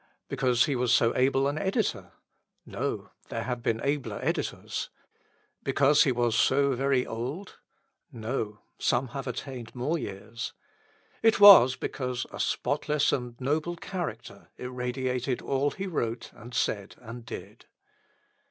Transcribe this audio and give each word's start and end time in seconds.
Because 0.29 0.65
he 0.65 0.75
was 0.75 0.91
so 0.91 1.15
able 1.15 1.47
an 1.47 1.59
editor? 1.59 2.13
No; 2.65 3.11
there 3.29 3.43
have 3.43 3.61
been 3.61 3.79
abler 3.83 4.17
editors. 4.23 4.89
Because 5.61 6.05
he 6.05 6.11
was 6.11 6.35
so 6.35 6.73
very 6.73 7.05
old? 7.05 7.59
No; 8.11 8.61
some 8.79 9.09
have 9.09 9.27
attained 9.27 9.75
more 9.75 9.99
years. 9.99 10.53
It 11.21 11.39
was 11.39 11.75
because 11.75 12.25
a 12.31 12.39
spotless 12.39 13.11
and 13.13 13.39
noble 13.39 13.75
character 13.75 14.49
irradiated 14.57 15.39
all 15.39 15.69
he 15.69 15.85
wrote 15.85 16.31
and 16.33 16.51
said 16.55 16.95
and 16.99 17.23
did. 17.23 17.67